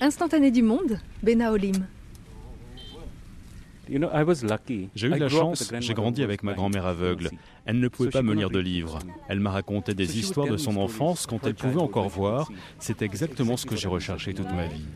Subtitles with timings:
[0.00, 1.86] Instantané du monde, Benaolim.
[4.94, 7.30] J'ai eu la chance, j'ai grandi avec ma grand-mère aveugle.
[7.66, 8.98] Elle ne pouvait pas me lire de livres.
[9.28, 12.50] Elle m'a raconté des histoires de son enfance quand elle pouvait encore voir.
[12.78, 14.86] C'est exactement ce que j'ai recherché toute ma vie.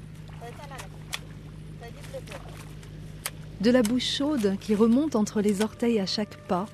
[3.60, 6.66] De la bouche chaude qui remonte entre les orteils à chaque pas.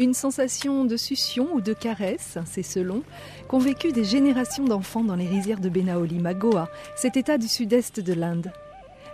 [0.00, 3.02] Une sensation de succion ou de caresse, c'est selon,
[3.46, 7.46] qu'ont vécu des générations d'enfants dans les rizières de Benaolim à Goa, cet état du
[7.46, 8.52] sud-est de l'Inde.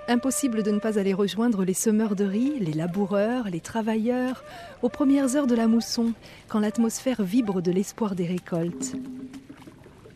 [0.09, 4.43] Impossible de ne pas aller rejoindre les semeurs de riz, les laboureurs, les travailleurs,
[4.81, 6.15] aux premières heures de la mousson,
[6.49, 8.95] quand l'atmosphère vibre de l'espoir des récoltes.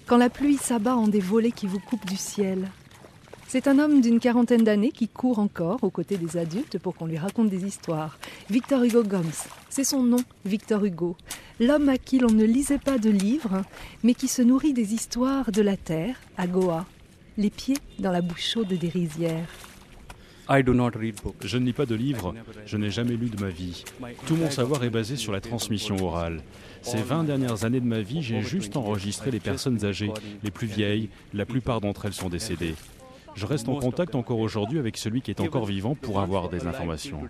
[0.06, 2.70] Quand la pluie s'abat en des volets qui vous coupent du ciel.
[3.55, 7.07] C'est un homme d'une quarantaine d'années qui court encore aux côtés des adultes pour qu'on
[7.07, 8.19] lui raconte des histoires.
[8.51, 9.31] Victor Hugo Gomes,
[9.69, 11.17] c'est son nom, Victor Hugo.
[11.61, 13.62] L'homme à qui l'on ne lisait pas de livres,
[14.03, 16.85] mais qui se nourrit des histoires de la terre, à Goa,
[17.39, 19.47] les pieds dans la bouche chaude des rizières.
[20.50, 22.34] Je ne lis pas de livres,
[22.67, 23.84] je n'ai jamais lu de ma vie.
[24.27, 26.43] Tout mon savoir est basé sur la transmission orale.
[26.83, 30.11] Ces 20 dernières années de ma vie, j'ai juste enregistré les personnes âgées,
[30.43, 32.75] les plus vieilles, la plupart d'entre elles sont décédées.
[33.35, 36.67] Je reste en contact encore aujourd'hui avec celui qui est encore vivant pour avoir des
[36.67, 37.21] informations.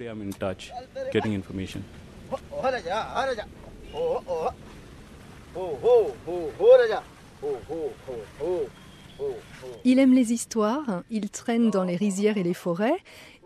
[9.85, 12.97] Il aime les histoires, il traîne dans les rizières et les forêts,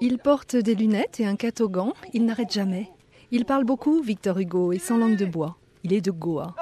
[0.00, 2.88] il porte des lunettes et un catogan, il n'arrête jamais.
[3.30, 5.58] Il parle beaucoup, Victor Hugo, et sans langue de bois.
[5.84, 6.54] Il est de Goa.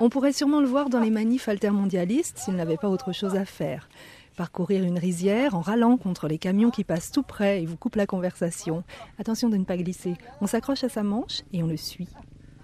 [0.00, 3.44] On pourrait sûrement le voir dans les manifs altermondialistes s'il n'avait pas autre chose à
[3.44, 3.88] faire.
[4.40, 7.96] Parcourir une rizière en râlant contre les camions qui passent tout près et vous coupent
[7.96, 8.84] la conversation.
[9.18, 10.14] Attention de ne pas glisser.
[10.40, 12.08] On s'accroche à sa manche et on le suit.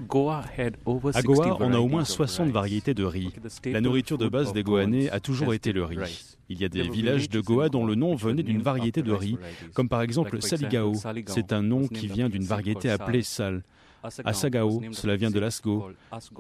[0.00, 0.42] À Goa,
[1.60, 3.30] on a au moins 60 variétés de riz.
[3.66, 6.38] La nourriture de base des Goanais a toujours été le riz.
[6.48, 9.36] Il y a des villages de Goa dont le nom venait d'une variété de riz,
[9.74, 10.94] comme par exemple Saligao.
[11.26, 13.64] C'est un nom qui vient d'une variété appelée sal.
[14.24, 15.90] Asagao, cela vient de l'asgo.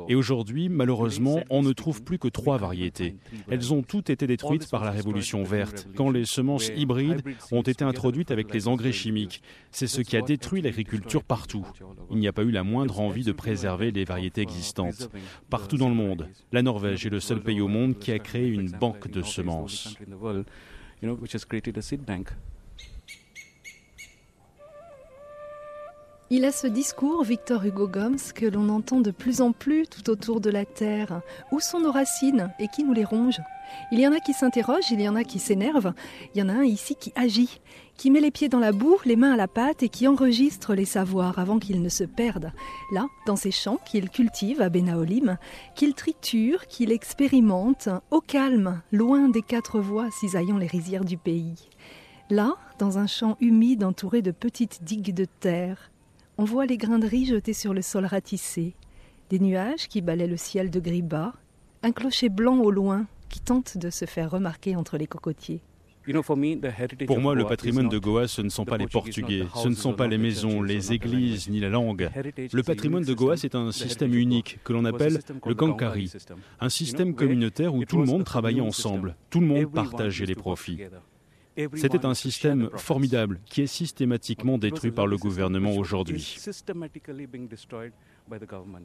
[0.08, 3.16] Et aujourd'hui, malheureusement, on ne trouve plus que trois variétés.
[3.48, 7.22] Elles ont toutes été détruites par la révolution verte, quand les semences hybrides
[7.52, 9.42] ont été introduites avec les engrais chimiques.
[9.70, 11.66] C'est ce qui a détruit l'agriculture partout.
[12.10, 15.10] Il n'y a pas eu la moindre envie de préserver les variétés existantes.
[15.50, 18.48] Partout dans le monde, la Norvège est le seul pays au monde qui a créé
[18.48, 19.96] une banque de semences.
[26.28, 30.10] Il a ce discours, Victor Hugo Gomes, que l'on entend de plus en plus tout
[30.10, 31.20] autour de la Terre.
[31.52, 33.40] Où sont nos racines et qui nous les ronge
[33.92, 35.94] Il y en a qui s'interrogent, il y en a qui s'énervent,
[36.34, 37.60] il y en a un ici qui agit,
[37.96, 40.74] qui met les pieds dans la boue, les mains à la pâte et qui enregistre
[40.74, 42.50] les savoirs avant qu'ils ne se perdent.
[42.90, 45.38] Là, dans ces champs qu'il cultive à Benaolim,
[45.76, 51.68] qu'il triture, qu'il expérimente, au calme, loin des quatre voies cisaillant les rizières du pays.
[52.30, 55.92] Là, dans un champ humide entouré de petites digues de terre,
[56.38, 58.74] on voit les grains de riz jetés sur le sol ratissé,
[59.30, 61.32] des nuages qui balaient le ciel de gris bas,
[61.82, 65.60] un clocher blanc au loin qui tente de se faire remarquer entre les cocotiers.
[67.06, 69.92] Pour moi, le patrimoine de Goa, ce ne sont pas les Portugais, ce ne sont
[69.92, 72.08] pas les maisons, les églises, ni la langue.
[72.52, 76.12] Le patrimoine de Goa, c'est un système unique que l'on appelle le Gankari,
[76.60, 80.78] un système communautaire où tout le monde travaillait ensemble, tout le monde partageait les profits.
[81.74, 86.36] C'était un système formidable qui est systématiquement détruit par le gouvernement aujourd'hui.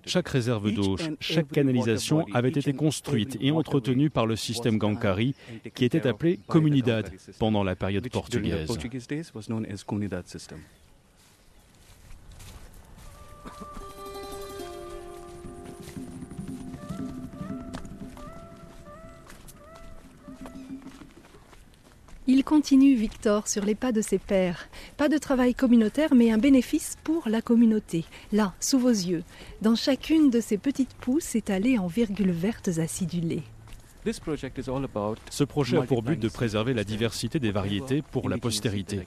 [0.05, 5.35] Chaque réserve d'eau, chaque canalisation avait été construite et entretenue par le système Gankari
[5.73, 8.69] qui était appelé Comunidad pendant la période portugaise.
[22.33, 24.69] Il continue, Victor, sur les pas de ses pères.
[24.95, 28.05] Pas de travail communautaire, mais un bénéfice pour la communauté.
[28.31, 29.25] Là, sous vos yeux,
[29.61, 33.43] dans chacune de ces petites pousses étalées en virgules vertes acidulées.
[34.03, 39.01] Ce projet a pour but de préserver la diversité des variétés pour la postérité.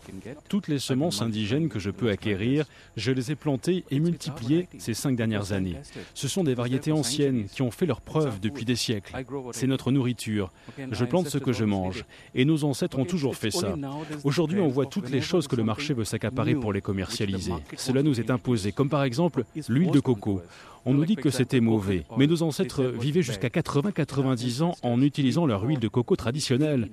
[0.49, 4.95] Toutes les semences indigènes que je peux acquérir, je les ai plantées et multipliées ces
[4.95, 5.77] cinq dernières années.
[6.15, 9.15] Ce sont des variétés anciennes qui ont fait leurs preuves depuis des siècles.
[9.53, 10.53] C'est notre nourriture.
[10.91, 12.05] Je plante ce que je mange.
[12.35, 13.75] Et nos ancêtres ont toujours fait ça.
[14.23, 17.53] Aujourd'hui, on voit toutes les choses que le marché veut s'accaparer pour les commercialiser.
[17.77, 20.41] Cela nous est imposé, comme par exemple l'huile de coco.
[20.87, 25.47] On nous dit que c'était mauvais, mais nos ancêtres vivaient jusqu'à 80-90 ans en utilisant
[25.47, 26.91] leur huile de coco traditionnelle.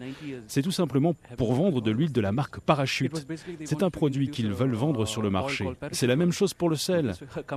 [0.48, 3.28] C'est tout simplement pour vendre de l'huile de la marque Parachute.
[3.66, 5.68] C'est un produit qu'ils veulent vendre sur le marché.
[5.92, 7.14] C'est la même chose pour le sel.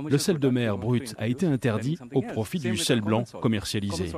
[0.09, 4.11] Le sel de mer brut a été interdit au profit du sel blanc commercialisé.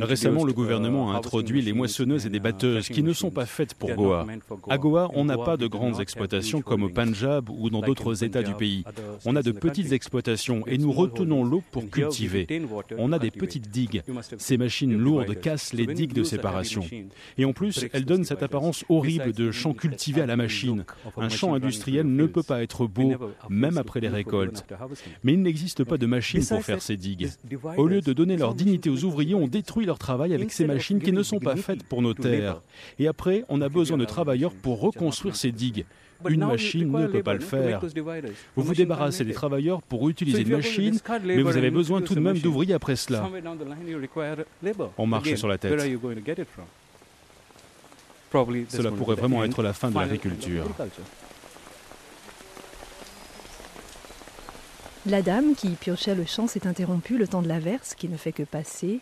[0.00, 3.74] Récemment, le gouvernement a introduit les moissonneuses et des batteuses qui ne sont pas faites
[3.74, 4.26] pour Goa.
[4.68, 8.42] À Goa, on n'a pas de grandes exploitations comme au Punjab ou dans d'autres États
[8.42, 8.84] du pays.
[9.24, 12.46] On a de petites exploitations et nous retenons l'eau pour cultiver.
[12.98, 14.02] On a des petites digues.
[14.38, 16.84] Ces machines lourdes cassent les digues de séparation.
[17.38, 20.84] Et en plus, elles donnent cette apparence horrible de champ cultivé à la machine.
[21.16, 23.14] Un champ industriel ne peut pas être beau,
[23.48, 24.64] même après les récoltes.
[25.22, 27.30] Mais il n'existe pas de machine pour faire ces digues.
[27.76, 31.00] Au lieu de donner leur dignité aux ouvriers, on détruit leur travail avec ces machines
[31.00, 32.62] qui ne sont pas faites pour nos terres.
[32.98, 35.84] Et après, on a besoin de travailleurs pour reconstruire ces digues.
[36.28, 37.80] Une machine ne peut pas le faire.
[38.54, 42.20] Vous vous débarrassez des travailleurs pour utiliser une machine, mais vous avez besoin tout de
[42.20, 43.28] même d'ouvriers après cela.
[44.98, 45.78] On marche sur la tête.
[48.68, 50.64] Cela pourrait vraiment être la fin de l'agriculture.
[55.08, 58.32] La dame qui piochait le champ s'est interrompue le temps de l'averse qui ne fait
[58.32, 58.98] que passer.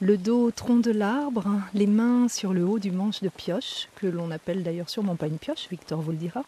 [0.00, 4.08] Le dos tronc de l'arbre, les mains sur le haut du manche de pioche, que
[4.08, 6.42] l'on appelle d'ailleurs sûrement pas une pioche, Victor vous le dira.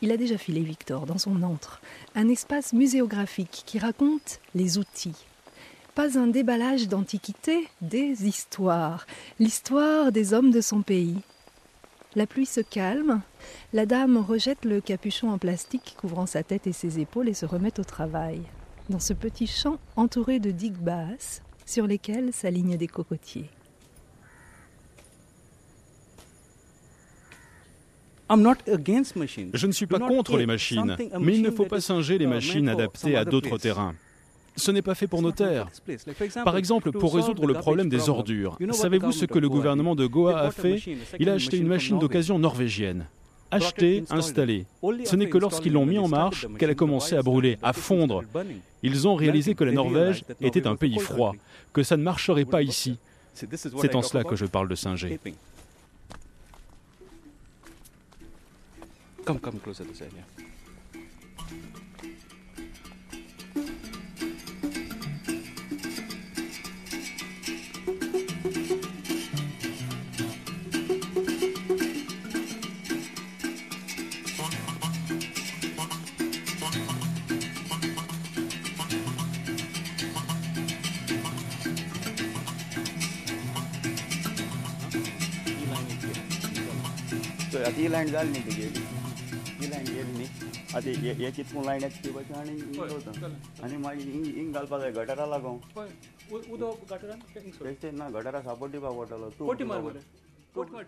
[0.00, 1.82] Il a déjà filé, Victor, dans son antre,
[2.14, 5.26] un espace muséographique qui raconte les outils.
[5.94, 9.06] Pas un déballage d'antiquité, des histoires,
[9.38, 11.18] l'histoire des hommes de son pays,
[12.16, 13.20] la pluie se calme.
[13.72, 17.46] La dame rejette le capuchon en plastique couvrant sa tête et ses épaules et se
[17.46, 18.40] remet au travail.
[18.88, 23.50] Dans ce petit champ entouré de digues basses, sur lesquelles s'alignent des cocotiers.
[28.28, 32.68] Je ne suis pas contre les machines, mais il ne faut pas singer les machines
[32.68, 33.94] adaptées à d'autres terrains.
[34.56, 35.68] Ce n'est pas fait pour nos terres.
[36.44, 40.38] Par exemple, pour résoudre le problème des ordures, savez-vous ce que le gouvernement de Goa
[40.40, 40.82] a fait
[41.18, 43.06] Il a acheté une machine d'occasion norvégienne.
[43.50, 44.66] Acheté, installé.
[45.04, 48.22] Ce n'est que lorsqu'ils l'ont mis en marche qu'elle a commencé à brûler, à fondre.
[48.82, 51.34] Ils ont réalisé que la Norvège était un pays froid,
[51.72, 52.98] que ça ne marcherait pas ici.
[53.34, 55.20] C'est en cela que je parle de singer.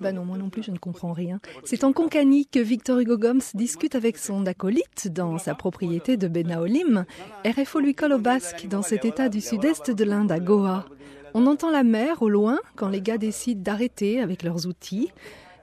[0.00, 1.40] Bah non, moi non plus, je ne comprends rien.
[1.64, 6.26] C'est en Concanie que Victor Hugo Gomes discute avec son acolyte dans sa propriété de
[6.28, 7.04] Benaolim.
[7.44, 10.86] RFO lui colle au basque dans cet état du sud-est de l'Inde, à Goa.
[11.34, 15.10] On entend la mer au loin quand les gars décident d'arrêter avec leurs outils.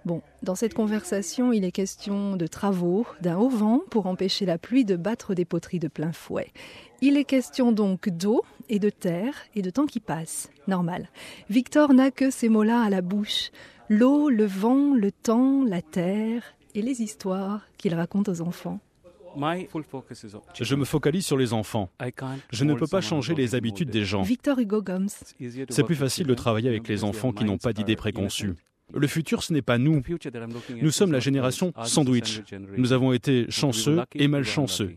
[0.05, 4.59] Bon, dans cette conversation, il est question de travaux, d'un haut vent pour empêcher la
[4.59, 6.51] pluie de battre des poteries de plein fouet.
[7.01, 10.51] Il est question donc d'eau et de terre et de temps qui passe.
[10.67, 11.09] Normal.
[11.49, 13.49] Victor n'a que ces mots-là à la bouche.
[13.89, 16.43] L'eau, le vent, le temps, la terre
[16.75, 18.79] et les histoires qu'il raconte aux enfants.
[20.61, 21.89] Je me focalise sur les enfants.
[22.51, 24.21] Je ne peux pas changer les habitudes des gens.
[24.21, 25.09] Victor Hugo Gomes.
[25.69, 28.53] C'est plus facile de travailler avec les enfants qui n'ont pas d'idées préconçues.
[28.93, 30.01] Le futur, ce n'est pas nous.
[30.81, 32.41] Nous sommes la génération sandwich.
[32.77, 34.95] Nous avons été chanceux et malchanceux.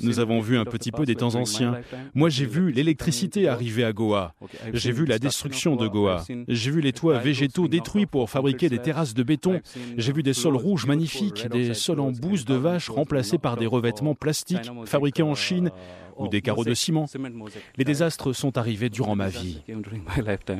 [0.00, 1.80] Nous avons vu un petit peu des temps anciens.
[2.14, 4.34] Moi, j'ai vu l'électricité arriver à Goa.
[4.72, 6.24] J'ai vu la destruction de Goa.
[6.48, 9.60] J'ai vu les toits végétaux détruits pour fabriquer des terrasses de béton.
[9.96, 13.66] J'ai vu des sols rouges magnifiques, des sols en bouse de vache remplacés par des
[13.66, 15.70] revêtements plastiques fabriqués en Chine
[16.16, 17.06] ou des carreaux de ciment.
[17.76, 19.62] Les désastres sont arrivés durant ma vie.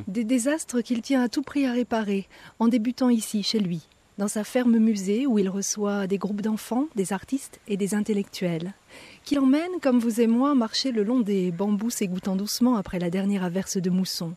[0.07, 2.29] Des désastres qu'il tient à tout prix à réparer,
[2.61, 6.89] en débutant ici, chez lui, dans sa ferme musée où il reçoit des groupes d'enfants,
[6.97, 8.75] des artistes et des intellectuels
[9.25, 13.11] qu'il emmène, comme vous et moi, marcher le long des bambous s'égouttant doucement après la
[13.11, 14.35] dernière averse de mousson.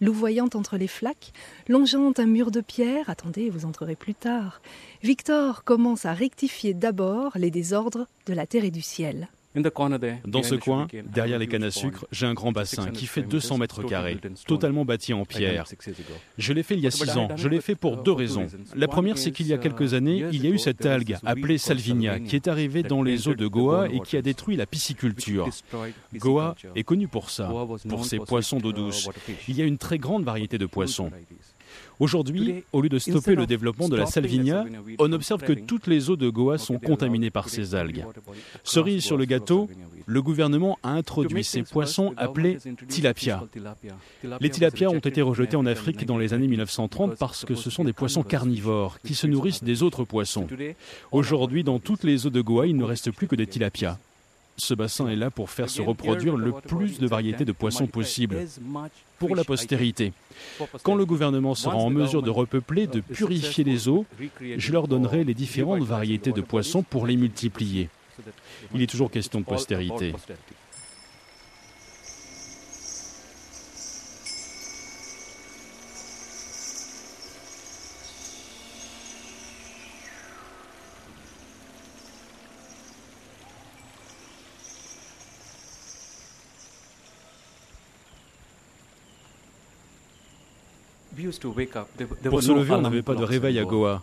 [0.00, 1.32] Louvoyante entre les flaques,
[1.68, 4.60] longeant un mur de pierre, attendez, vous entrerez plus tard,
[5.02, 9.28] Victor commence à rectifier d'abord les désordres de la terre et du ciel.
[10.26, 13.58] Dans ce coin, derrière les cannes à sucre, j'ai un grand bassin qui fait 200
[13.58, 15.64] mètres carrés, totalement bâti en pierre.
[16.38, 17.28] Je l'ai fait il y a six ans.
[17.36, 18.46] Je l'ai fait pour deux raisons.
[18.74, 21.58] La première, c'est qu'il y a quelques années, il y a eu cette algue appelée
[21.58, 25.48] Salvinia qui est arrivée dans les eaux de Goa et qui a détruit la pisciculture.
[26.14, 27.52] Goa est connu pour ça,
[27.88, 29.08] pour ses poissons d'eau douce.
[29.48, 31.10] Il y a une très grande variété de poissons.
[31.98, 34.64] Aujourd'hui, au lieu de stopper le développement de la salvinia,
[34.98, 38.04] on observe que toutes les eaux de Goa sont contaminées par ces algues.
[38.64, 39.68] Cerise sur le gâteau,
[40.06, 42.58] le gouvernement a introduit ces poissons appelés
[42.88, 43.44] tilapia.
[44.40, 47.84] Les tilapias ont été rejetés en Afrique dans les années 1930 parce que ce sont
[47.84, 50.46] des poissons carnivores qui se nourrissent des autres poissons.
[51.12, 53.98] Aujourd'hui, dans toutes les eaux de Goa, il ne reste plus que des tilapias.
[54.58, 58.46] Ce bassin est là pour faire se reproduire le plus de variétés de poissons possible
[59.18, 60.12] pour la postérité.
[60.82, 64.06] Quand le gouvernement sera en mesure de repeupler, de purifier les eaux,
[64.40, 67.90] je leur donnerai les différentes variétés de poissons pour les multiplier.
[68.74, 70.14] Il est toujours question de postérité.
[92.24, 94.02] Pour se lever, on n'avait pas de réveil à Goa.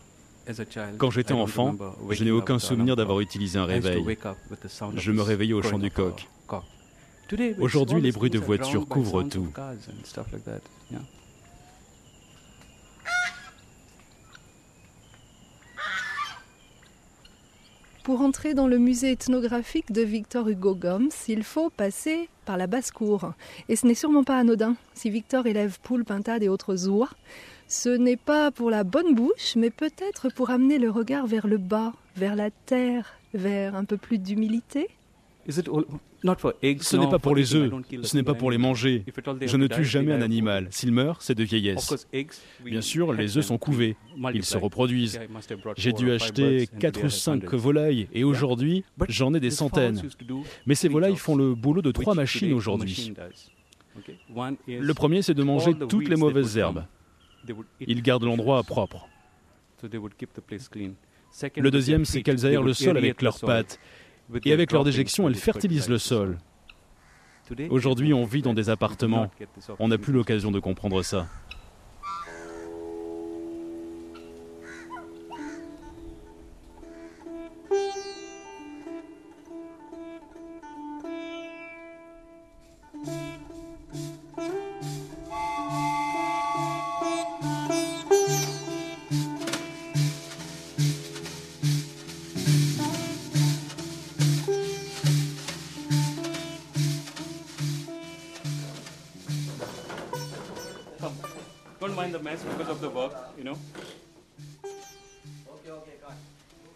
[0.97, 1.75] Quand j'étais enfant,
[2.09, 4.03] je n'ai aucun souvenir d'avoir utilisé un réveil.
[4.95, 6.27] Je me réveillais au chant du coq.
[7.59, 9.47] Aujourd'hui, les bruits de voitures couvrent tout.
[18.03, 22.67] Pour entrer dans le musée ethnographique de Victor Hugo Gomes, il faut passer par la
[22.67, 23.31] basse-cour.
[23.69, 24.75] Et ce n'est sûrement pas anodin.
[24.93, 27.09] Si Victor élève poules, pintades et autres oies,
[27.69, 31.57] ce n'est pas pour la bonne bouche, mais peut-être pour amener le regard vers le
[31.57, 34.89] bas, vers la terre, vers un peu plus d'humilité
[35.49, 37.71] ce n'est pas pour les œufs,
[38.03, 39.03] ce n'est pas pour les manger.
[39.41, 40.67] Je ne tue jamais un animal.
[40.71, 42.07] S'il meurt, c'est de vieillesse.
[42.63, 43.95] Bien sûr, les œufs sont couvés.
[44.33, 45.19] Ils se reproduisent.
[45.77, 50.01] J'ai dû acheter 4 ou 5 volailles et aujourd'hui, j'en ai des centaines.
[50.65, 53.13] Mais ces volailles font le boulot de trois machines aujourd'hui.
[54.67, 56.85] Le premier, c'est de manger toutes les mauvaises herbes.
[57.79, 59.07] Ils gardent l'endroit propre.
[61.57, 63.79] Le deuxième, c'est qu'elles aèrent le sol avec leurs pattes
[64.45, 66.37] et avec leur déjection, elles fertilisent le sol.
[67.69, 69.29] Aujourd'hui, on vit dans des appartements.
[69.79, 71.27] On n'a plus l'occasion de comprendre ça.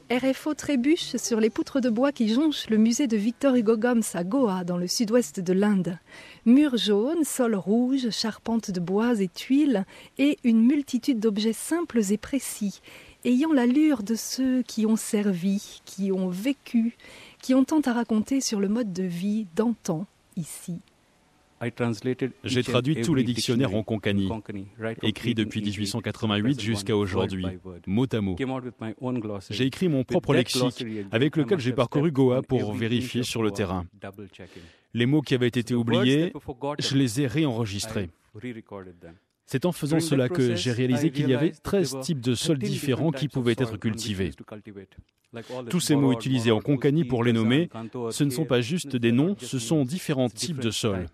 [0.09, 4.03] RFO trébuche sur les poutres de bois qui jonchent le musée de Victor Hugo Gomes
[4.13, 5.99] à Goa, dans le sud-ouest de l'Inde.
[6.45, 9.85] Murs jaunes, sol rouge, charpentes de bois et tuiles,
[10.17, 12.81] et une multitude d'objets simples et précis,
[13.25, 16.95] ayant l'allure de ceux qui ont servi, qui ont vécu,
[17.41, 20.05] qui ont tant à raconter sur le mode de vie d'antan
[20.37, 20.79] ici.
[22.43, 24.29] J'ai traduit tous les dictionnaires en konkani,
[25.01, 27.45] écrits depuis 1888 jusqu'à aujourd'hui,
[27.85, 28.35] mot à mot.
[29.49, 33.85] J'ai écrit mon propre lexique, avec lequel j'ai parcouru Goa pour vérifier sur le terrain.
[34.93, 36.33] Les mots qui avaient été oubliés,
[36.79, 38.09] je les ai réenregistrés.
[39.47, 43.11] C'est en faisant cela que j'ai réalisé qu'il y avait 13 types de sols différents
[43.11, 44.31] qui pouvaient être cultivés.
[45.69, 47.69] Tous ces mots utilisés en konkani pour les nommer,
[48.11, 51.07] ce ne sont pas juste des noms, ce sont différents types de sols.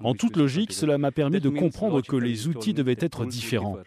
[0.00, 3.78] En toute logique, cela m'a permis de comprendre que les outils devaient être différents.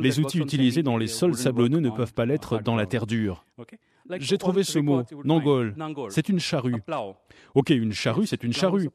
[0.00, 3.44] Les outils utilisés dans les sols sablonneux ne peuvent pas l'être dans la terre dure.
[4.18, 5.74] J'ai trouvé ce mot, nangol.
[6.10, 6.82] C'est une charrue.
[7.54, 8.90] Ok, une charrue, c'est une charrue.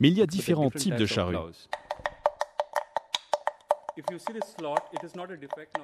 [0.00, 1.36] Mais il y a différents types de charrues.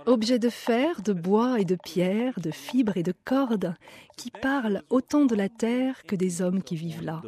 [0.06, 3.74] Objets de fer, de bois et de pierre, de fibres et de cordes,
[4.16, 7.22] qui parlent autant de la terre que des hommes qui vivent là.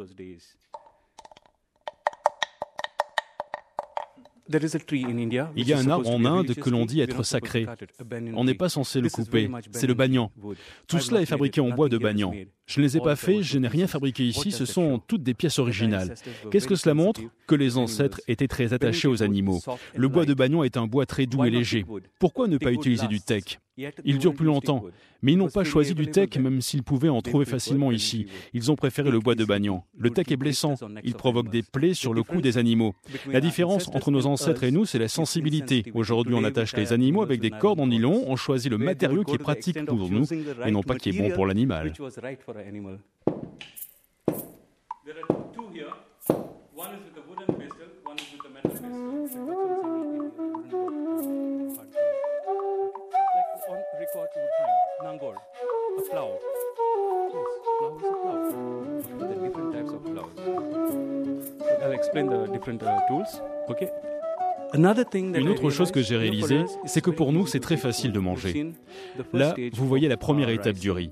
[5.55, 7.65] Il y a un arbre en Inde que l'on dit être sacré.
[8.35, 10.31] On n'est pas censé le couper, c'est le banyan.
[10.87, 12.33] Tout cela est fabriqué en bois de banyan.
[12.65, 15.33] Je ne les ai pas faits, je n'ai rien fabriqué ici, ce sont toutes des
[15.33, 16.15] pièces originales.
[16.49, 19.61] Qu'est-ce que cela montre Que les ancêtres étaient très attachés aux animaux.
[19.95, 21.85] Le bois de banyan est un bois très doux et léger.
[22.19, 23.59] Pourquoi ne pas utiliser du teck
[24.05, 24.83] il dure plus longtemps.
[25.21, 28.27] Mais ils n'ont pas choisi du teck, même s'ils pouvaient en trouver facilement ici.
[28.53, 29.85] Ils ont préféré le bois de banyan.
[29.97, 30.75] Le teck est blessant.
[31.03, 32.93] Il provoque des plaies sur le cou des animaux.
[33.31, 35.85] La différence entre nos ancêtres et nous, c'est la sensibilité.
[35.93, 38.23] Aujourd'hui, on attache les animaux avec des cordes en nylon.
[38.27, 40.25] On choisit le matériau qui est pratique pour nous
[40.65, 41.93] et non pas qui est bon pour l'animal
[42.63, 42.97] animal.
[45.05, 45.93] There are two here.
[46.73, 48.89] One is with a wooden pistol, one is with a metal pistol.
[48.89, 49.63] Mm-hmm.
[51.77, 51.93] Like
[53.69, 55.35] on record you would find nangor,
[55.97, 56.29] a plow.
[57.33, 58.37] Yes, plow is a plow.
[59.19, 60.37] There are different types of plows.
[61.81, 63.41] I'll explain the different uh, tools.
[63.69, 63.89] Okay,
[64.73, 68.73] Une autre chose que j'ai réalisée, c'est que pour nous, c'est très facile de manger.
[69.31, 71.11] Là, vous voyez la première étape du riz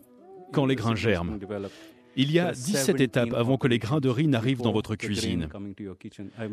[0.52, 1.38] quand les grains germent.
[2.16, 5.48] Il y a 17 étapes avant que les grains de riz n'arrivent dans votre cuisine.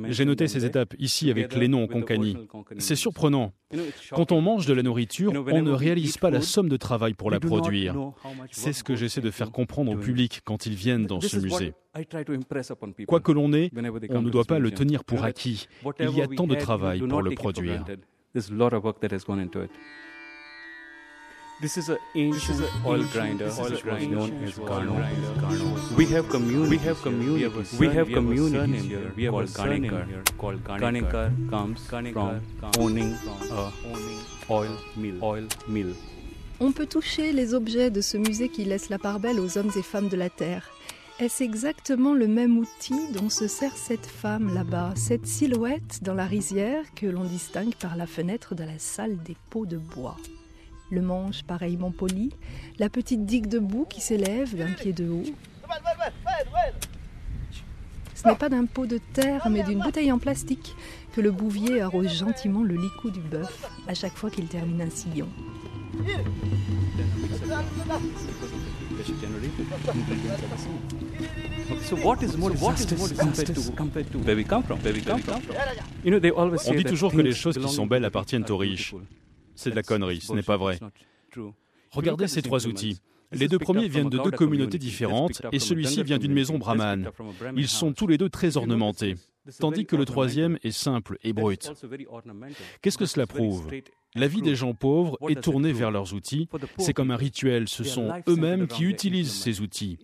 [0.09, 2.37] J'ai noté ces étapes ici avec les noms en konkani.
[2.78, 3.52] C'est surprenant.
[4.12, 7.31] Quand on mange de la nourriture, on ne réalise pas la somme de travail pour
[7.31, 7.97] la produire.
[8.50, 11.75] C'est ce que j'essaie de faire comprendre au public quand ils viennent dans ce musée.
[13.07, 13.71] Quoi que l'on ait,
[14.11, 15.67] on ne doit pas le tenir pour acquis.
[15.99, 17.85] Il y a tant de travail pour le produire.
[21.61, 24.95] This is a ancient oil grinder, oil grinder known as Garno.
[25.97, 26.77] We have community.
[26.77, 27.77] We have community.
[27.81, 29.12] We have community here.
[29.17, 30.65] We have called
[31.50, 32.41] comes from
[32.79, 33.17] owning
[33.50, 33.73] a
[34.49, 35.25] oil mill.
[35.25, 35.95] Oil mill.
[36.61, 39.73] On peut toucher les objets de ce musée qui laisse la part belle aux hommes
[39.77, 40.71] et femmes de la terre.
[41.19, 46.27] Est-ce exactement le même outil dont se sert cette femme là-bas, cette silhouette dans la
[46.27, 50.17] rizière que l'on distingue par la fenêtre de la salle des pots de bois?
[50.90, 52.30] Le manche pareillement poli,
[52.78, 55.25] la petite digue de boue qui s'élève d'un pied de haut.
[58.14, 60.75] Ce n'est pas d'un pot de terre, mais d'une bouteille en plastique
[61.14, 64.90] que le bouvier arrose gentiment le licou du bœuf à chaque fois qu'il termine un
[64.90, 65.28] sillon.
[76.66, 78.95] On dit toujours que les choses qui sont belles appartiennent aux riches.
[79.59, 80.79] C'est de la connerie, ce n'est pas vrai.
[81.91, 83.00] Regardez ces trois outils.
[83.33, 87.11] Les deux premiers viennent de deux communautés différentes et celui-ci vient d'une maison brahmane.
[87.57, 89.17] Ils sont tous les deux très ornementés,
[89.59, 91.73] tandis que le troisième est simple et brut.
[92.83, 93.69] Qu'est-ce que cela prouve?
[94.19, 96.49] La vie des gens pauvres est tournée vers leurs outils.
[96.78, 97.69] C'est comme un rituel.
[97.69, 99.99] Ce sont eux-mêmes qui utilisent ces outils.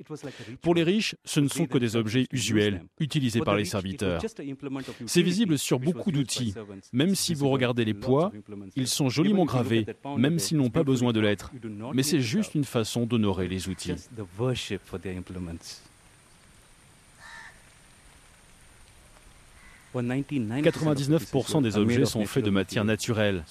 [0.63, 4.23] Pour les riches, ce ne sont que des objets usuels, utilisés par les serviteurs.
[5.07, 6.55] C'est visible sur beaucoup d'outils.
[6.93, 8.33] Même si vous regardez les poids,
[8.77, 11.53] ils sont joliment gravés, même s'ils n'ont pas besoin de l'être.
[11.93, 13.95] Mais c'est juste une façon d'honorer les outils.
[20.03, 23.45] 99% des objets sont faits de matière naturelle.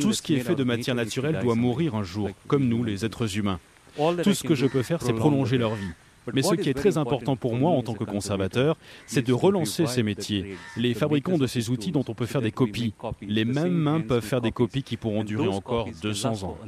[0.00, 3.04] Tout ce qui est fait de matière naturelle doit mourir un jour, comme nous, les
[3.04, 3.60] êtres humains.
[3.96, 5.92] Tout ce que je peux faire, c'est prolonger leur vie.
[6.34, 9.86] Mais ce qui est très important pour moi en tant que conservateur, c'est de relancer
[9.86, 12.94] ces métiers, les fabricants de ces outils dont on peut faire des copies.
[13.22, 16.58] Les mêmes mains peuvent faire des copies qui pourront durer encore 200 ans.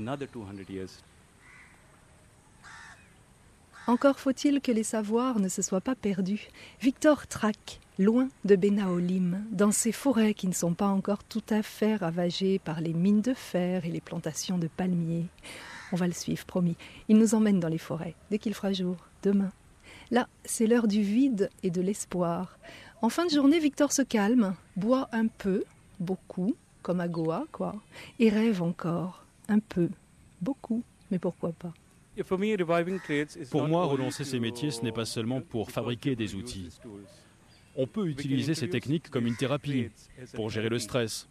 [3.86, 6.48] Encore faut-il que les savoirs ne se soient pas perdus.
[6.80, 11.62] Victor Trac loin de Benaolim, dans ces forêts qui ne sont pas encore tout à
[11.62, 15.26] fait ravagées par les mines de fer et les plantations de palmiers.
[15.92, 16.76] On va le suivre, promis.
[17.08, 19.52] Il nous emmène dans les forêts, dès qu'il fera jour, demain.
[20.10, 22.58] Là, c'est l'heure du vide et de l'espoir.
[23.02, 25.64] En fin de journée, Victor se calme, boit un peu,
[25.98, 27.74] beaucoup, comme à Goa, quoi,
[28.18, 29.90] et rêve encore, un peu,
[30.40, 31.74] beaucoup, mais pourquoi pas.
[33.50, 36.70] Pour moi, relancer ces métiers, ce n'est pas seulement pour fabriquer des outils.
[37.76, 39.88] On peut utiliser ces techniques comme une thérapie
[40.34, 41.28] pour gérer le stress.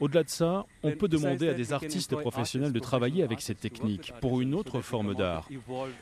[0.00, 4.12] Au-delà de ça, on peut demander à des artistes professionnels de travailler avec ces techniques
[4.20, 5.48] pour une autre forme d'art.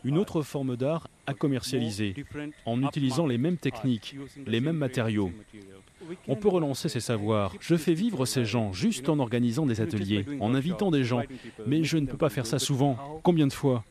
[0.04, 2.14] Une autre forme d'art à commercialiser
[2.66, 5.30] en utilisant les mêmes techniques, les mêmes matériaux.
[6.26, 7.54] On peut relancer ces savoirs.
[7.60, 11.22] Je fais vivre ces gens juste en organisant des ateliers, en invitant des gens.
[11.66, 13.20] Mais je ne peux pas faire ça souvent.
[13.22, 13.84] Combien de fois?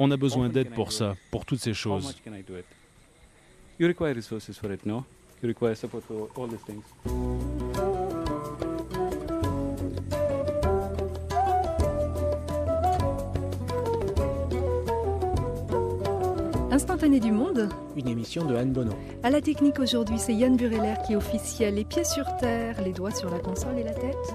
[0.00, 2.16] On a besoin d'aide pour ça, pour toutes ces choses.
[3.78, 5.04] You require resources for it, no?
[5.40, 6.82] You require support for all these things.
[16.72, 18.94] Instantané du monde Une émission de Anne Bonneau.
[19.22, 23.12] À la technique aujourd'hui, c'est Yann Bureller qui officiel, les pieds sur terre, les doigts
[23.12, 24.34] sur la console et la tête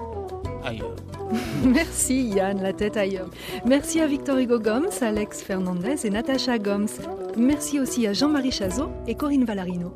[1.64, 3.28] Merci Yann, la tête ailleurs.
[3.66, 6.88] Merci à Victor Hugo Gomes, Alex Fernandez et Natacha Gomes.
[7.36, 9.92] Merci aussi à Jean-Marie Chazot et Corinne Valarino.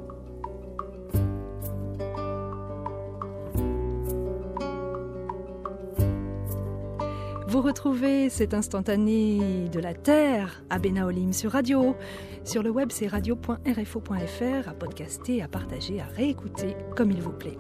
[7.49, 11.97] Vous retrouvez cet instantané de la Terre à Benaolim sur Radio.
[12.45, 17.57] Sur le web, c'est radio.rfo.fr à podcaster, à partager, à réécouter comme il vous plaît.